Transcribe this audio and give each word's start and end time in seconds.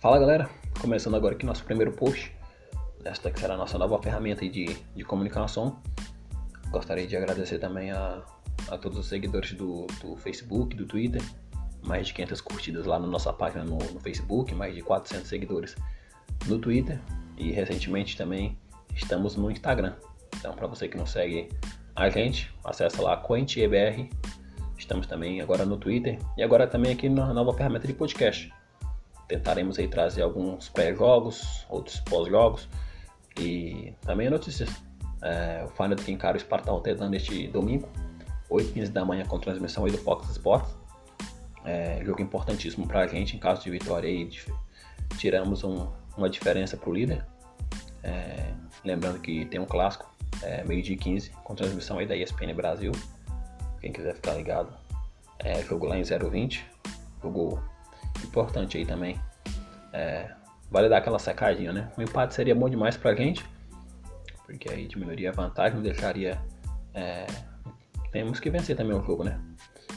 Fala 0.00 0.16
galera, 0.16 0.48
começando 0.80 1.16
agora 1.16 1.34
aqui 1.34 1.44
nosso 1.44 1.64
primeiro 1.64 1.90
post, 1.90 2.32
esta 3.04 3.32
que 3.32 3.40
será 3.40 3.54
a 3.54 3.56
nossa 3.56 3.76
nova 3.76 4.00
ferramenta 4.00 4.48
de, 4.48 4.76
de 4.94 5.02
comunicação. 5.02 5.82
Gostaria 6.70 7.04
de 7.04 7.16
agradecer 7.16 7.58
também 7.58 7.90
a, 7.90 8.22
a 8.68 8.78
todos 8.78 8.96
os 8.96 9.08
seguidores 9.08 9.54
do, 9.54 9.88
do 10.00 10.16
Facebook, 10.16 10.76
do 10.76 10.86
Twitter, 10.86 11.20
mais 11.84 12.06
de 12.06 12.14
500 12.14 12.40
curtidas 12.40 12.86
lá 12.86 12.96
na 12.96 13.08
nossa 13.08 13.32
página 13.32 13.64
no, 13.64 13.76
no 13.76 13.98
Facebook, 13.98 14.54
mais 14.54 14.72
de 14.72 14.82
400 14.82 15.26
seguidores 15.26 15.74
no 16.46 16.60
Twitter 16.60 17.00
e 17.36 17.50
recentemente 17.50 18.16
também 18.16 18.56
estamos 18.94 19.34
no 19.34 19.50
Instagram. 19.50 19.94
Então, 20.36 20.54
para 20.54 20.68
você 20.68 20.86
que 20.86 20.96
não 20.96 21.06
segue 21.06 21.48
a 21.96 22.08
gente, 22.08 22.54
acessa 22.64 23.02
lá 23.02 23.16
QuentEBR. 23.16 24.08
Estamos 24.78 25.08
também 25.08 25.40
agora 25.40 25.66
no 25.66 25.76
Twitter 25.76 26.20
e 26.36 26.42
agora 26.44 26.68
também 26.68 26.92
aqui 26.92 27.08
na 27.08 27.34
nova 27.34 27.52
ferramenta 27.52 27.88
de 27.88 27.94
podcast 27.94 28.56
tentaremos 29.28 29.78
aí 29.78 29.86
trazer 29.86 30.22
alguns 30.22 30.68
pré-jogos, 30.70 31.66
outros 31.68 32.00
pós-jogos 32.00 32.68
e 33.38 33.94
também 34.00 34.28
notícias. 34.30 34.70
É, 35.22 35.64
o 35.64 35.68
Final 35.70 35.96
que 35.96 36.10
encara 36.10 36.36
o 36.36 36.40
Sparta 36.40 36.70
Rotterdam 36.70 37.10
neste 37.10 37.46
domingo, 37.48 37.88
8h15 38.50 38.88
da 38.88 39.04
manhã 39.04 39.24
com 39.26 39.38
transmissão 39.38 39.84
aí 39.84 39.92
do 39.92 39.98
Fox 39.98 40.28
Sports. 40.30 40.74
É, 41.64 42.02
jogo 42.04 42.22
importantíssimo 42.22 42.86
para 42.88 43.00
a 43.00 43.06
gente 43.06 43.36
em 43.36 43.38
caso 43.38 43.62
de 43.62 43.70
vitória 43.70 44.08
aí, 44.08 44.30
tiramos 45.18 45.62
um, 45.62 45.88
uma 46.16 46.30
diferença 46.30 46.76
para 46.76 46.88
o 46.88 46.94
líder. 46.94 47.26
É, 48.02 48.54
lembrando 48.84 49.20
que 49.20 49.44
tem 49.46 49.60
um 49.60 49.66
clássico, 49.66 50.10
é, 50.42 50.64
meio 50.64 50.82
dia 50.82 50.96
15, 50.96 51.30
com 51.44 51.54
transmissão 51.54 51.98
aí 51.98 52.06
da 52.06 52.16
ESPN 52.16 52.54
Brasil. 52.54 52.92
Quem 53.80 53.92
quiser 53.92 54.14
ficar 54.14 54.34
ligado, 54.34 54.72
é, 55.40 55.62
jogo 55.62 55.86
lá 55.86 55.98
em 55.98 56.02
020, 56.02 56.64
jogo 57.22 57.60
importante 58.24 58.78
aí 58.78 58.84
também. 58.84 59.18
É, 59.92 60.30
vale 60.70 60.88
dar 60.88 60.98
aquela 60.98 61.18
secadinha, 61.18 61.72
né? 61.72 61.90
Um 61.96 62.02
empate 62.02 62.34
seria 62.34 62.54
bom 62.54 62.68
demais 62.68 62.96
pra 62.96 63.14
gente, 63.14 63.44
porque 64.44 64.70
aí 64.70 64.86
diminuiria 64.86 65.30
a 65.30 65.32
vantagem, 65.32 65.80
deixaria. 65.80 66.40
É, 66.94 67.26
temos 68.10 68.40
que 68.40 68.50
vencer 68.50 68.76
também 68.76 68.96
o 68.96 69.02
jogo, 69.02 69.24
né? 69.24 69.40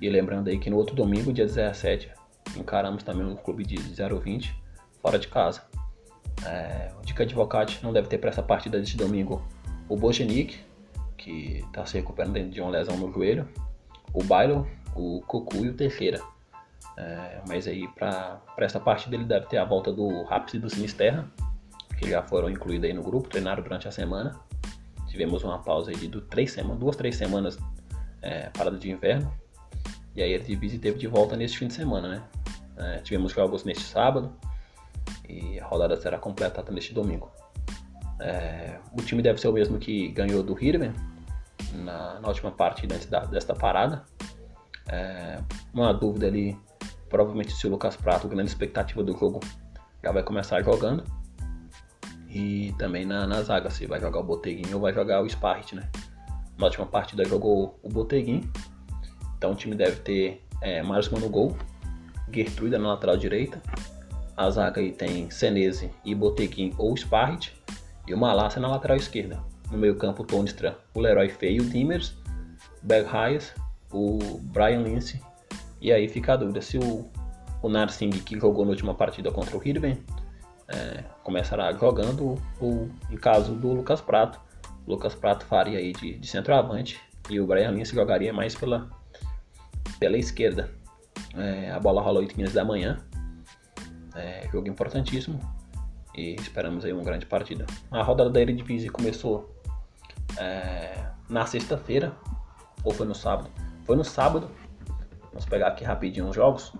E 0.00 0.08
lembrando 0.08 0.48
aí 0.48 0.58
que 0.58 0.68
no 0.68 0.76
outro 0.76 0.94
domingo, 0.94 1.32
dia 1.32 1.46
17, 1.46 2.10
encaramos 2.56 3.02
também 3.02 3.26
um 3.26 3.36
clube 3.36 3.64
de 3.64 3.76
020 3.76 4.54
fora 5.00 5.18
de 5.18 5.28
casa. 5.28 5.62
É, 6.44 6.90
o 6.98 7.04
Dica 7.04 7.22
Advocate 7.22 7.82
não 7.82 7.92
deve 7.92 8.08
ter 8.08 8.18
para 8.18 8.30
essa 8.30 8.42
partida 8.42 8.78
deste 8.78 8.96
domingo 8.96 9.42
o 9.88 9.96
Bojenic, 9.96 10.58
que 11.16 11.62
está 11.66 11.86
se 11.86 11.96
recuperando 11.96 12.50
de 12.50 12.60
uma 12.60 12.70
lesão 12.70 12.96
no 12.96 13.12
joelho, 13.12 13.48
o 14.12 14.22
Bailo, 14.22 14.66
o 14.94 15.22
Cucu 15.26 15.64
e 15.64 15.68
o 15.68 15.74
Teixeira. 15.74 16.20
É, 16.96 17.40
mas 17.48 17.66
aí 17.66 17.88
para 17.88 18.40
essa 18.58 18.78
partida 18.78 19.16
ele 19.16 19.24
deve 19.24 19.46
ter 19.46 19.58
a 19.58 19.64
volta 19.64 19.92
do 19.92 20.22
Raps 20.24 20.54
e 20.54 20.58
do 20.58 20.70
Sinisterra, 20.70 21.28
que 21.98 22.10
já 22.10 22.22
foram 22.22 22.48
incluídos 22.48 22.88
aí 22.88 22.92
no 22.92 23.02
grupo, 23.02 23.28
treinaram 23.28 23.62
durante 23.62 23.88
a 23.88 23.90
semana. 23.90 24.38
Tivemos 25.08 25.44
uma 25.44 25.58
pausa 25.58 25.90
aí 25.90 25.96
de 25.96 26.08
três 26.22 26.52
semanas, 26.52 26.78
duas, 26.78 26.96
três 26.96 27.16
semanas 27.16 27.58
é, 28.22 28.50
parada 28.50 28.76
de 28.76 28.90
inverno. 28.90 29.32
E 30.14 30.22
aí 30.22 30.32
ele 30.32 30.44
divide 30.44 30.78
teve 30.78 30.98
de 30.98 31.06
volta 31.06 31.36
neste 31.36 31.58
fim 31.58 31.66
de 31.66 31.74
semana, 31.74 32.08
né? 32.08 32.22
É, 32.76 32.98
tivemos 32.98 33.32
jogos 33.32 33.64
neste 33.64 33.84
sábado 33.84 34.32
e 35.28 35.60
a 35.60 35.66
rodada 35.66 35.96
será 35.96 36.18
completada 36.18 36.72
neste 36.72 36.92
domingo. 36.92 37.30
É, 38.20 38.78
o 38.92 39.02
time 39.02 39.22
deve 39.22 39.40
ser 39.40 39.48
o 39.48 39.52
mesmo 39.52 39.78
que 39.78 40.08
ganhou 40.08 40.42
do 40.42 40.60
Hirven 40.60 40.92
na, 41.74 42.20
na 42.20 42.28
última 42.28 42.50
partida 42.50 42.94
antes 42.94 43.06
da, 43.08 43.20
desta 43.20 43.54
parada. 43.54 44.04
É, 44.88 45.38
uma 45.72 45.92
dúvida 45.92 46.26
ali 46.26 46.56
Provavelmente 47.14 47.52
se 47.52 47.64
o 47.64 47.70
Lucas 47.70 47.94
Prato, 47.94 48.26
grande 48.26 48.48
expectativa 48.48 49.00
do 49.00 49.16
jogo, 49.16 49.38
já 50.02 50.10
vai 50.10 50.24
começar 50.24 50.60
jogando. 50.62 51.04
E 52.28 52.74
também 52.76 53.06
na, 53.06 53.24
na 53.24 53.40
zaga, 53.40 53.70
se 53.70 53.86
vai 53.86 54.00
jogar 54.00 54.18
o 54.18 54.24
Boteguinho 54.24 54.74
ou 54.74 54.80
vai 54.80 54.92
jogar 54.92 55.22
o 55.22 55.30
Sparrit, 55.30 55.76
né? 55.76 55.88
Na 56.58 56.66
última 56.66 56.84
partida 56.84 57.24
jogou 57.24 57.78
o 57.84 57.88
Boteguinho. 57.88 58.50
Então 59.38 59.52
o 59.52 59.54
time 59.54 59.76
deve 59.76 60.00
ter 60.00 60.44
é, 60.60 60.82
Marsman 60.82 61.20
no 61.20 61.28
gol, 61.28 61.56
Gertruida 62.32 62.80
na 62.80 62.88
lateral 62.88 63.16
direita. 63.16 63.62
A 64.36 64.50
zaga 64.50 64.80
aí 64.80 64.90
tem 64.90 65.30
Senese 65.30 65.92
e 66.04 66.16
Boteguin 66.16 66.74
ou 66.76 66.96
Sparrit. 66.96 67.54
E 68.08 68.12
o 68.12 68.18
Malassa 68.18 68.58
na 68.58 68.66
lateral 68.66 68.96
esquerda. 68.96 69.40
No 69.70 69.78
meio 69.78 69.94
campo, 69.94 70.24
Tonestra, 70.24 70.76
o 70.92 70.98
Leroy 70.98 71.28
Feio, 71.28 71.62
o 71.62 71.66
Dimmers, 71.66 72.12
Bergheis, 72.82 73.54
o 73.92 74.18
Brian 74.52 74.82
Lince 74.82 75.22
e 75.84 75.92
aí 75.92 76.08
fica 76.08 76.32
a 76.32 76.36
dúvida 76.36 76.62
se 76.62 76.78
o, 76.78 77.10
o 77.60 77.68
Narsing, 77.68 78.08
que 78.08 78.40
jogou 78.40 78.64
na 78.64 78.70
última 78.70 78.94
partida 78.94 79.30
contra 79.30 79.54
o 79.54 79.62
Hirven, 79.62 80.02
é, 80.66 81.04
começará 81.22 81.70
jogando, 81.74 82.42
ou 82.58 82.88
em 83.10 83.16
caso 83.18 83.54
do 83.54 83.70
Lucas 83.74 84.00
Prato, 84.00 84.40
o 84.86 84.90
Lucas 84.90 85.14
Prato 85.14 85.44
faria 85.44 85.76
aí 85.76 85.92
de, 85.92 86.14
de 86.14 86.26
centroavante 86.26 86.98
e 87.28 87.38
o 87.38 87.46
Brian 87.46 87.70
Lins 87.72 87.90
jogaria 87.90 88.32
mais 88.32 88.54
pela, 88.54 88.88
pela 90.00 90.16
esquerda. 90.16 90.70
É, 91.36 91.70
a 91.70 91.78
bola 91.78 92.00
rola 92.00 92.20
8 92.20 92.34
h 92.40 92.52
da 92.54 92.64
manhã, 92.64 93.04
é, 94.14 94.48
jogo 94.50 94.68
importantíssimo 94.68 95.38
e 96.16 96.34
esperamos 96.36 96.86
aí 96.86 96.94
uma 96.94 97.04
grande 97.04 97.26
partida. 97.26 97.66
A 97.90 98.02
rodada 98.02 98.30
da 98.30 98.40
Eredivisie 98.40 98.88
começou 98.88 99.54
é, 100.38 101.08
na 101.28 101.44
sexta-feira, 101.44 102.16
ou 102.82 102.94
foi 102.94 103.06
no 103.06 103.14
sábado? 103.14 103.50
Foi 103.84 103.96
no 103.96 104.04
sábado, 104.04 104.48
Vamos 105.34 105.46
pegar 105.46 105.66
aqui 105.66 105.82
rapidinho 105.82 106.28
os 106.28 106.36
jogos. 106.36 106.72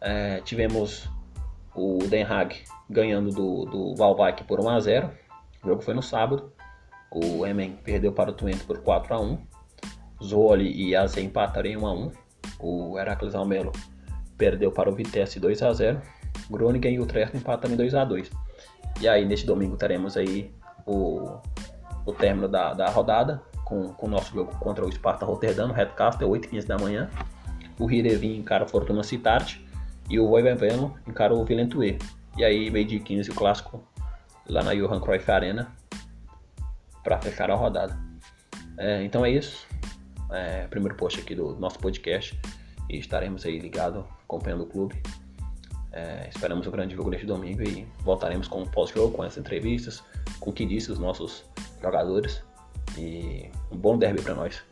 É, 0.00 0.40
tivemos 0.40 1.10
o 1.74 1.98
Den 2.08 2.22
Haag 2.22 2.64
ganhando 2.88 3.30
do, 3.30 3.66
do 3.66 3.94
Valvik 3.94 4.44
por 4.44 4.60
1x0. 4.60 5.10
O 5.62 5.68
jogo 5.68 5.82
foi 5.82 5.92
no 5.92 6.02
sábado. 6.02 6.50
O 7.10 7.46
Emen 7.46 7.78
perdeu 7.84 8.10
para 8.10 8.30
o 8.30 8.32
Twente 8.32 8.64
por 8.64 8.78
4x1. 8.78 9.38
Zoli 10.24 10.72
e 10.72 10.96
Aze 10.96 11.20
empataram 11.20 11.68
em 11.68 11.76
1x1. 11.76 12.12
O 12.58 12.98
Heracles 12.98 13.34
Almelo 13.34 13.72
perdeu 14.38 14.72
para 14.72 14.88
o 14.88 14.94
Vitesse 14.94 15.38
2x0. 15.38 16.00
Groningen 16.50 16.94
e 16.94 16.98
o 16.98 17.02
Utrecht 17.02 17.36
empataram 17.36 17.74
em 17.74 17.76
2x2. 17.76 18.30
E 19.02 19.08
aí, 19.08 19.26
neste 19.26 19.44
domingo, 19.44 19.76
teremos 19.76 20.16
aí 20.16 20.50
o, 20.86 21.38
o 22.06 22.12
término 22.14 22.48
da, 22.48 22.72
da 22.72 22.88
rodada 22.88 23.42
com, 23.66 23.92
com 23.92 24.06
o 24.06 24.10
nosso 24.10 24.32
jogo 24.32 24.56
contra 24.58 24.82
o 24.82 24.90
Sparta 24.90 25.26
Rotterdam, 25.26 25.68
no 25.68 25.74
Redcaster, 25.74 26.26
8h15 26.26 26.66
da 26.66 26.78
manhã 26.78 27.10
o 27.78 27.90
Hirevin 27.90 28.36
encara 28.36 28.64
a 28.64 28.68
Fortuna 28.68 29.02
Citart 29.02 29.58
e 30.08 30.18
o 30.18 30.28
Voiveveno 30.28 30.96
encara 31.06 31.34
o 31.34 31.44
Vilentue. 31.44 31.98
E 32.36 32.44
aí, 32.44 32.70
meio 32.70 32.86
de 32.86 32.98
15, 32.98 33.30
o 33.30 33.34
clássico 33.34 33.82
lá 34.48 34.62
na 34.62 34.74
Johan 34.74 35.00
Cruyff 35.00 35.30
Arena 35.30 35.72
para 37.02 37.20
fechar 37.20 37.50
a 37.50 37.54
rodada. 37.54 37.98
É, 38.78 39.02
então 39.02 39.24
é 39.24 39.30
isso. 39.30 39.66
É, 40.30 40.66
primeiro 40.68 40.96
post 40.96 41.20
aqui 41.20 41.34
do 41.34 41.54
nosso 41.56 41.78
podcast 41.78 42.38
e 42.88 42.98
estaremos 42.98 43.44
aí 43.44 43.58
ligados 43.58 44.04
acompanhando 44.24 44.64
o 44.64 44.66
clube. 44.66 45.00
É, 45.92 46.26
esperamos 46.28 46.66
o 46.66 46.70
grande 46.70 46.94
jogo 46.94 47.10
neste 47.10 47.26
domingo 47.26 47.62
e 47.62 47.86
voltaremos 48.00 48.48
com 48.48 48.62
o 48.62 48.68
pós-jogo, 48.68 49.14
com 49.14 49.22
as 49.22 49.36
entrevistas, 49.36 50.02
com 50.40 50.50
o 50.50 50.52
que 50.52 50.64
disse 50.64 50.90
os 50.90 50.98
nossos 50.98 51.44
jogadores. 51.82 52.42
E 52.96 53.50
um 53.70 53.76
bom 53.76 53.98
derby 53.98 54.22
para 54.22 54.34
nós. 54.34 54.62